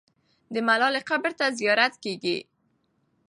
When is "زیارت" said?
1.59-1.93